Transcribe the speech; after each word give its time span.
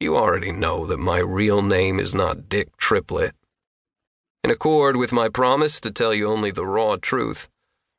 You 0.00 0.16
already 0.16 0.52
know 0.52 0.86
that 0.86 0.98
my 0.98 1.18
real 1.18 1.60
name 1.60 1.98
is 1.98 2.14
not 2.14 2.48
Dick 2.48 2.76
Triplett. 2.76 3.34
In 4.44 4.50
accord 4.52 4.96
with 4.96 5.10
my 5.10 5.28
promise 5.28 5.80
to 5.80 5.90
tell 5.90 6.14
you 6.14 6.28
only 6.28 6.52
the 6.52 6.64
raw 6.64 6.94
truth, 6.94 7.48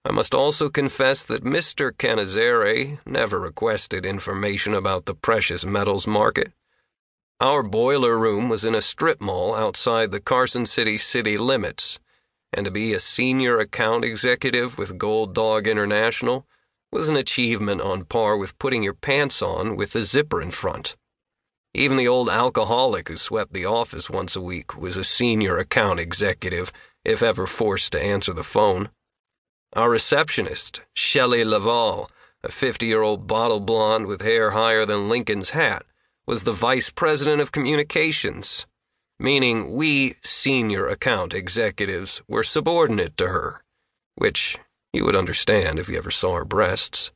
I 0.06 0.14
must 0.14 0.34
also 0.34 0.70
confess 0.70 1.26
that 1.26 1.44
Mr. 1.44 1.92
Canizere 1.92 3.00
never 3.06 3.38
requested 3.38 4.06
information 4.06 4.74
about 4.74 5.08
the 5.08 5.14
precious 5.14 5.66
metals 5.66 6.08
market. 6.08 6.54
Our 7.42 7.64
boiler 7.64 8.18
room 8.18 8.48
was 8.48 8.64
in 8.64 8.76
a 8.76 8.82
strip 8.82 9.20
mall 9.20 9.54
outside 9.54 10.12
the 10.12 10.22
Carson 10.22 10.66
City 10.66 10.98
city 10.98 11.38
limits, 11.38 12.00
and 12.54 12.64
to 12.64 12.72
be 12.72 12.94
a 12.94 13.00
senior 13.02 13.60
account 13.60 14.06
executive 14.06 14.78
with 14.78 14.98
Gold 14.98 15.36
Dog 15.36 15.68
International 15.68 16.48
was 16.94 17.10
an 17.10 17.18
achievement 17.18 17.82
on 17.82 18.06
par 18.06 18.38
with 18.38 18.58
putting 18.58 18.84
your 18.84 18.94
pants 18.94 19.42
on 19.42 19.76
with 19.76 19.98
a 19.98 20.04
zipper 20.04 20.42
in 20.42 20.52
front. 20.52 20.96
Even 21.74 21.98
the 21.98 22.08
old 22.08 22.30
alcoholic 22.30 23.08
who 23.08 23.16
swept 23.16 23.54
the 23.54 23.66
office 23.66 24.10
once 24.10 24.36
a 24.36 24.42
week 24.42 24.76
was 24.76 24.98
a 24.98 25.04
senior 25.04 25.58
account 25.58 26.00
executive, 26.00 26.72
if 27.06 27.22
ever 27.22 27.46
forced 27.46 27.92
to 27.92 28.02
answer 28.02 28.34
the 28.34 28.44
phone. 28.44 28.90
Our 29.74 29.90
receptionist, 29.90 30.82
Shelley 30.96 31.46
Laval, 31.46 32.10
a 32.44 32.50
50 32.50 32.88
year 32.88 33.04
old 33.04 33.28
bottle 33.28 33.60
blonde 33.60 34.08
with 34.08 34.22
hair 34.22 34.52
higher 34.52 34.86
than 34.86 35.10
Lincoln's 35.10 35.52
hat, 35.52 35.84
was 36.26 36.44
the 36.44 36.52
vice 36.52 36.90
president 36.90 37.40
of 37.42 37.52
communications, 37.52 38.66
meaning 39.20 39.74
we 39.74 40.16
senior 40.24 40.88
account 40.88 41.34
executives 41.34 42.22
were 42.28 42.44
subordinate 42.44 43.16
to 43.18 43.28
her, 43.28 43.64
which 44.16 44.58
you 44.92 45.06
would 45.06 45.16
understand 45.16 45.78
if 45.78 45.88
you 45.88 45.98
ever 45.98 46.12
saw 46.12 46.36
her 46.36 46.46
breasts. 46.46 47.12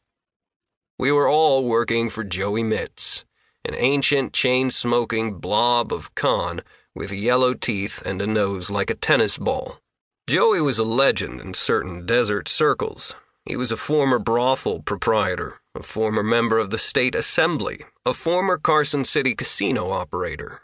We 0.99 1.11
were 1.11 1.27
all 1.27 1.63
working 1.65 2.09
for 2.09 2.23
Joey 2.23 2.63
Mitz, 2.63 3.23
an 3.65 3.75
ancient 3.75 4.33
chain 4.33 4.69
smoking 4.69 5.39
blob 5.39 5.93
of 5.93 6.13
con 6.15 6.61
with 6.95 7.11
yellow 7.11 7.53
teeth 7.53 8.01
and 8.05 8.21
a 8.21 8.27
nose 8.27 8.69
like 8.69 8.89
a 8.89 8.95
tennis 8.95 9.37
ball. 9.37 9.79
Joey 10.27 10.61
was 10.61 10.79
a 10.79 10.83
legend 10.83 11.41
in 11.41 11.53
certain 11.53 12.05
desert 12.05 12.47
circles. 12.47 13.15
He 13.45 13.55
was 13.55 13.71
a 13.71 13.77
former 13.77 14.19
brothel 14.19 14.81
proprietor, 14.81 15.59
a 15.75 15.83
former 15.83 16.23
member 16.23 16.57
of 16.57 16.69
the 16.69 16.77
state 16.77 17.15
assembly, 17.15 17.83
a 18.05 18.13
former 18.13 18.57
Carson 18.57 19.03
City 19.03 19.35
casino 19.35 19.91
operator. 19.91 20.61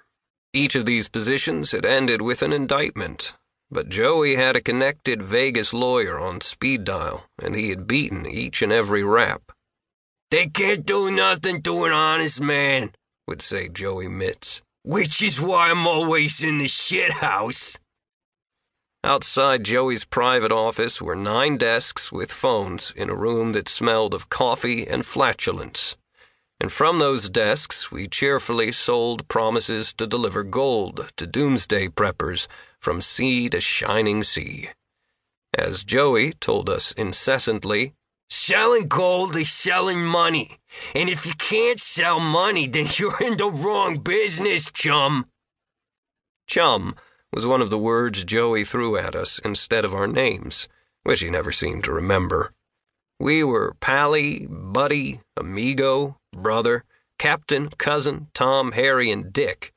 Each 0.54 0.76
of 0.76 0.86
these 0.86 1.10
positions 1.10 1.72
had 1.72 1.86
ended 1.86 2.22
with 2.22 2.42
an 2.42 2.54
indictment, 2.54 3.34
but 3.70 3.90
Joey 3.90 4.36
had 4.36 4.56
a 4.56 4.62
connected 4.62 5.22
Vegas 5.22 5.74
lawyer 5.74 6.20
on 6.20 6.42
speed 6.42 6.84
dial, 6.84 7.26
and 7.42 7.56
he 7.56 7.70
had 7.70 7.86
beaten 7.86 8.26
each 8.26 8.62
and 8.62 8.72
every 8.72 9.04
rap. 9.04 9.52
They 10.32 10.48
can't 10.48 10.86
do 10.86 11.10
nothing 11.10 11.64
to 11.64 11.86
an 11.86 11.92
honest 11.92 12.40
man, 12.40 12.92
would 13.28 13.42
say 13.42 13.68
Joey 13.68 14.08
Mitz. 14.08 14.62
Which 14.84 15.22
is 15.22 15.42
why 15.42 15.72
I'm 15.72 15.88
always 15.88 16.44
in 16.44 16.60
the 16.60 16.68
shit 16.68 17.12
house. 17.14 17.78
Outside 19.04 19.64
Joey's 19.64 20.04
private 20.04 20.52
office 20.52 21.02
were 21.02 21.16
nine 21.16 21.58
desks 21.58 22.12
with 22.12 22.32
phones 22.32 22.94
in 22.96 23.10
a 23.10 23.16
room 23.16 23.54
that 23.54 23.68
smelled 23.70 24.14
of 24.14 24.30
coffee 24.30 24.86
and 24.86 25.06
flatulence. 25.06 25.98
And 26.60 26.72
from 26.72 27.00
those 27.00 27.30
desks, 27.30 27.92
we 27.92 28.08
cheerfully 28.08 28.72
sold 28.72 29.28
promises 29.30 29.94
to 29.94 30.06
deliver 30.06 30.44
gold 30.44 31.12
to 31.16 31.26
doomsday 31.26 31.88
preppers 31.88 32.48
from 32.80 33.00
sea 33.00 33.50
to 33.50 33.62
shining 33.62 34.22
sea. 34.22 34.70
As 35.58 35.84
Joey 35.86 36.34
told 36.34 36.70
us 36.70 36.92
incessantly, 36.92 37.94
selling 38.30 38.88
gold 38.88 39.36
is 39.36 39.52
selling 39.52 40.06
money. 40.06 40.58
And 40.96 41.10
if 41.10 41.26
you 41.26 41.34
can't 41.34 41.80
sell 41.80 42.20
money, 42.20 42.68
then 42.68 42.88
you're 42.98 43.22
in 43.22 43.38
the 43.38 43.50
wrong 43.50 44.00
business, 44.00 44.72
chum. 44.72 45.26
Chum 46.48 46.96
was 47.32 47.46
one 47.46 47.62
of 47.62 47.70
the 47.70 47.78
words 47.78 48.24
Joey 48.24 48.64
threw 48.64 48.98
at 48.98 49.16
us 49.16 49.40
instead 49.40 49.86
of 49.86 49.94
our 49.94 50.08
names, 50.08 50.68
which 51.04 51.22
he 51.22 51.30
never 51.30 51.52
seemed 51.52 51.84
to 51.84 51.92
remember. 51.92 52.54
We 53.20 53.44
were 53.44 53.76
Pally, 53.80 54.48
Buddy, 54.50 55.20
Amigo, 55.36 56.18
Brother, 56.32 56.86
Captain, 57.18 57.70
Cousin, 57.70 58.28
Tom, 58.34 58.72
Harry, 58.72 59.12
and 59.12 59.34
Dick, 59.34 59.74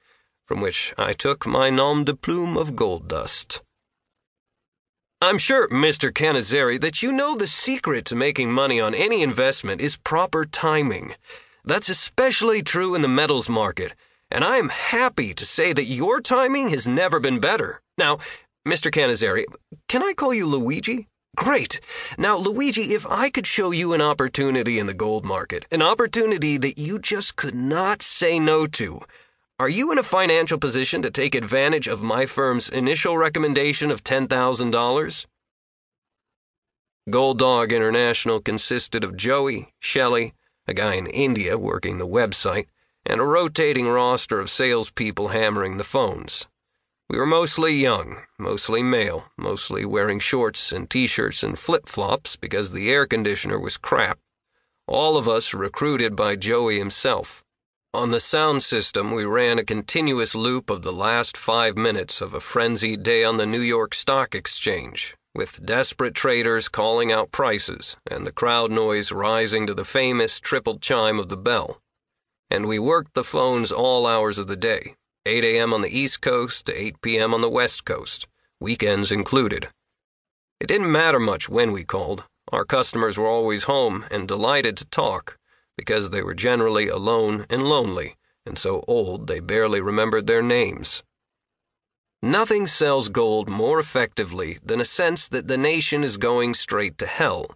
from 0.46 0.60
which 0.60 0.94
I 0.96 1.12
took 1.12 1.46
my 1.46 1.68
nom 1.68 2.04
de 2.04 2.14
plume 2.14 2.56
of 2.56 2.76
gold 2.76 3.08
dust. 3.08 3.62
I'm 5.22 5.38
sure, 5.38 5.68
Mr. 5.68 6.12
Canizeri, 6.12 6.78
that 6.80 7.02
you 7.02 7.12
know 7.12 7.36
the 7.36 7.46
secret 7.46 8.04
to 8.06 8.16
making 8.16 8.52
money 8.52 8.78
on 8.80 8.94
any 8.94 9.22
investment 9.22 9.80
is 9.80 9.96
proper 9.96 10.44
timing. 10.44 11.14
That's 11.64 11.88
especially 11.88 12.62
true 12.62 12.94
in 12.94 13.02
the 13.02 13.08
metals 13.08 13.48
market 13.48 13.92
and 14.32 14.44
I 14.44 14.56
am 14.56 14.70
happy 14.70 15.34
to 15.34 15.44
say 15.44 15.74
that 15.74 15.84
your 15.84 16.22
timing 16.22 16.68
has 16.70 16.88
never 16.88 17.20
been 17.20 17.38
better. 17.38 17.82
Now, 17.98 18.18
Mr. 18.66 18.90
Canizeri, 18.90 19.44
can 19.88 20.02
I 20.02 20.14
call 20.14 20.32
you 20.32 20.46
Luigi? 20.46 21.08
Great. 21.36 21.80
Now, 22.16 22.36
Luigi, 22.38 22.94
if 22.94 23.06
I 23.06 23.28
could 23.28 23.46
show 23.46 23.72
you 23.72 23.92
an 23.92 24.00
opportunity 24.00 24.78
in 24.78 24.86
the 24.86 24.94
gold 24.94 25.24
market, 25.24 25.66
an 25.70 25.82
opportunity 25.82 26.56
that 26.56 26.78
you 26.78 26.98
just 26.98 27.36
could 27.36 27.54
not 27.54 28.00
say 28.00 28.38
no 28.38 28.66
to, 28.66 29.00
are 29.62 29.68
you 29.68 29.92
in 29.92 29.98
a 29.98 30.02
financial 30.02 30.58
position 30.58 31.02
to 31.02 31.08
take 31.08 31.36
advantage 31.36 31.86
of 31.86 32.02
my 32.02 32.26
firm's 32.26 32.68
initial 32.68 33.16
recommendation 33.16 33.92
of 33.92 34.02
$10,000? 34.02 35.26
Gold 37.08 37.38
Dog 37.38 37.70
International 37.70 38.40
consisted 38.40 39.04
of 39.04 39.16
Joey, 39.16 39.72
Shelley, 39.78 40.34
a 40.66 40.74
guy 40.74 40.94
in 40.94 41.06
India 41.06 41.56
working 41.56 41.98
the 41.98 42.08
website, 42.08 42.66
and 43.06 43.20
a 43.20 43.24
rotating 43.24 43.86
roster 43.86 44.40
of 44.40 44.50
salespeople 44.50 45.28
hammering 45.28 45.76
the 45.76 45.84
phones. 45.84 46.48
We 47.08 47.16
were 47.16 47.24
mostly 47.24 47.72
young, 47.72 48.16
mostly 48.40 48.82
male, 48.82 49.26
mostly 49.38 49.84
wearing 49.84 50.18
shorts 50.18 50.72
and 50.72 50.90
t 50.90 51.06
shirts 51.06 51.44
and 51.44 51.56
flip 51.56 51.88
flops 51.88 52.34
because 52.34 52.72
the 52.72 52.90
air 52.90 53.06
conditioner 53.06 53.60
was 53.60 53.76
crap. 53.76 54.18
All 54.88 55.16
of 55.16 55.28
us 55.28 55.54
recruited 55.54 56.16
by 56.16 56.34
Joey 56.34 56.80
himself. 56.80 57.44
On 57.94 58.10
the 58.10 58.20
sound 58.20 58.62
system, 58.62 59.10
we 59.12 59.24
ran 59.24 59.58
a 59.58 59.64
continuous 59.64 60.34
loop 60.34 60.70
of 60.70 60.82
the 60.82 60.92
last 60.92 61.36
five 61.36 61.76
minutes 61.76 62.20
of 62.20 62.34
a 62.34 62.40
frenzied 62.40 63.02
day 63.02 63.22
on 63.22 63.36
the 63.36 63.46
New 63.46 63.60
York 63.60 63.94
Stock 63.94 64.34
Exchange, 64.34 65.14
with 65.34 65.64
desperate 65.64 66.14
traders 66.14 66.68
calling 66.68 67.12
out 67.12 67.32
prices 67.32 67.96
and 68.10 68.26
the 68.26 68.32
crowd 68.32 68.70
noise 68.70 69.12
rising 69.12 69.66
to 69.66 69.74
the 69.74 69.84
famous 69.84 70.40
triple 70.40 70.78
chime 70.78 71.18
of 71.18 71.28
the 71.28 71.36
bell 71.36 71.82
and 72.52 72.66
we 72.66 72.78
worked 72.78 73.14
the 73.14 73.24
phones 73.24 73.72
all 73.72 74.06
hours 74.06 74.36
of 74.36 74.46
the 74.46 74.56
day 74.56 74.94
8 75.24 75.42
a.m. 75.42 75.72
on 75.72 75.80
the 75.80 75.98
East 75.98 76.20
Coast 76.20 76.66
to 76.66 76.78
8 76.78 77.00
p.m. 77.00 77.32
on 77.32 77.40
the 77.40 77.48
West 77.48 77.86
Coast, 77.86 78.28
weekends 78.60 79.10
included. 79.10 79.68
It 80.60 80.66
didn't 80.66 80.92
matter 80.92 81.18
much 81.18 81.48
when 81.48 81.72
we 81.72 81.82
called. 81.82 82.24
Our 82.52 82.66
customers 82.66 83.16
were 83.16 83.26
always 83.26 83.62
home 83.62 84.04
and 84.10 84.28
delighted 84.28 84.76
to 84.76 84.84
talk 84.84 85.38
because 85.76 86.10
they 86.10 86.22
were 86.22 86.34
generally 86.34 86.88
alone 86.88 87.46
and 87.48 87.62
lonely 87.62 88.16
and 88.44 88.58
so 88.58 88.84
old 88.88 89.26
they 89.26 89.40
barely 89.40 89.80
remembered 89.80 90.26
their 90.26 90.42
names. 90.42 91.02
Nothing 92.22 92.66
sells 92.66 93.08
gold 93.08 93.48
more 93.48 93.78
effectively 93.78 94.58
than 94.64 94.80
a 94.80 94.84
sense 94.84 95.28
that 95.28 95.48
the 95.48 95.58
nation 95.58 96.02
is 96.04 96.16
going 96.16 96.54
straight 96.54 96.98
to 96.98 97.06
hell 97.06 97.46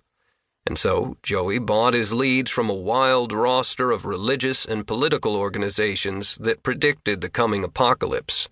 and 0.66 0.76
so, 0.76 1.16
Joey 1.22 1.60
bought 1.60 1.94
his 1.94 2.12
leads 2.12 2.50
from 2.50 2.68
a 2.68 2.74
wild 2.74 3.32
roster 3.32 3.92
of 3.92 4.04
religious 4.04 4.64
and 4.64 4.86
political 4.86 5.36
organizations 5.36 6.36
that 6.38 6.64
predicted 6.64 7.20
the 7.20 7.28
coming 7.28 7.62
apocalypse, 7.62 8.48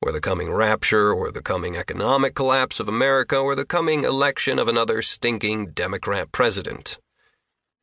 or 0.00 0.10
the 0.10 0.20
coming 0.20 0.50
rapture, 0.50 1.12
or 1.12 1.30
the 1.30 1.42
coming 1.42 1.76
economic 1.76 2.34
collapse 2.34 2.80
of 2.80 2.88
America, 2.88 3.36
or 3.36 3.54
the 3.54 3.66
coming 3.66 4.04
election 4.04 4.58
of 4.58 4.66
another 4.66 5.02
stinking 5.02 5.72
Democrat 5.72 6.32
president. 6.32 6.98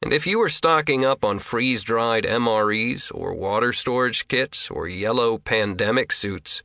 And 0.06 0.14
if 0.14 0.28
you 0.28 0.38
were 0.38 0.50
stocking 0.50 1.04
up 1.04 1.26
on 1.26 1.40
freeze 1.40 1.82
dried 1.82 2.26
MREs, 2.26 3.12
or 3.12 3.34
water 3.34 3.74
storage 3.74 4.28
kits, 4.28 4.70
or 4.70 4.88
yellow 4.88 5.40
pandemic 5.40 6.12
suits, 6.12 6.62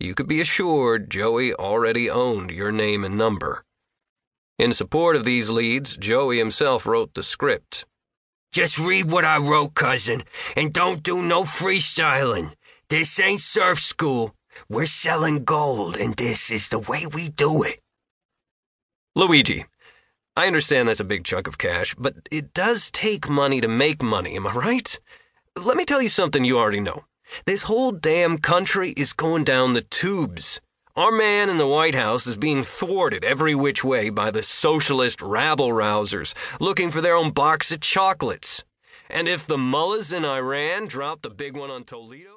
you 0.00 0.14
could 0.14 0.26
be 0.26 0.40
assured 0.40 1.10
Joey 1.10 1.52
already 1.52 2.08
owned 2.08 2.50
your 2.50 2.72
name 2.72 3.04
and 3.04 3.18
number. 3.18 3.62
In 4.58 4.72
support 4.72 5.16
of 5.16 5.26
these 5.26 5.50
leads, 5.50 5.98
Joey 5.98 6.38
himself 6.38 6.86
wrote 6.86 7.12
the 7.12 7.22
script. 7.22 7.84
Just 8.52 8.78
read 8.78 9.10
what 9.10 9.26
I 9.26 9.36
wrote, 9.36 9.74
cousin, 9.74 10.24
and 10.56 10.72
don't 10.72 11.02
do 11.02 11.20
no 11.20 11.42
freestyling. 11.44 12.54
This 12.88 13.20
ain't 13.20 13.42
surf 13.42 13.80
school. 13.80 14.34
We're 14.66 14.86
selling 14.86 15.44
gold, 15.44 15.98
and 15.98 16.16
this 16.16 16.50
is 16.50 16.70
the 16.70 16.78
way 16.78 17.04
we 17.04 17.28
do 17.28 17.64
it. 17.64 17.82
Luigi, 19.14 19.66
I 20.38 20.46
understand 20.46 20.88
that's 20.88 21.00
a 21.00 21.04
big 21.04 21.24
chunk 21.24 21.48
of 21.48 21.58
cash, 21.58 21.96
but 21.98 22.14
it 22.30 22.54
does 22.54 22.92
take 22.92 23.28
money 23.28 23.60
to 23.60 23.66
make 23.66 24.00
money, 24.00 24.36
am 24.36 24.46
I 24.46 24.52
right? 24.52 25.00
Let 25.56 25.76
me 25.76 25.84
tell 25.84 26.00
you 26.00 26.08
something 26.08 26.44
you 26.44 26.56
already 26.56 26.78
know. 26.78 27.06
This 27.44 27.64
whole 27.64 27.90
damn 27.90 28.38
country 28.38 28.90
is 28.90 29.12
going 29.12 29.42
down 29.42 29.72
the 29.72 29.80
tubes. 29.80 30.60
Our 30.94 31.10
man 31.10 31.50
in 31.50 31.56
the 31.56 31.66
White 31.66 31.96
House 31.96 32.28
is 32.28 32.36
being 32.36 32.62
thwarted 32.62 33.24
every 33.24 33.56
which 33.56 33.82
way 33.82 34.10
by 34.10 34.30
the 34.30 34.44
socialist 34.44 35.20
rabble 35.20 35.70
rousers 35.70 36.34
looking 36.60 36.92
for 36.92 37.00
their 37.00 37.16
own 37.16 37.32
box 37.32 37.72
of 37.72 37.80
chocolates. 37.80 38.62
And 39.10 39.26
if 39.26 39.44
the 39.44 39.58
mullahs 39.58 40.12
in 40.12 40.24
Iran 40.24 40.86
drop 40.86 41.22
the 41.22 41.30
big 41.30 41.56
one 41.56 41.72
on 41.72 41.82
Toledo, 41.82 42.36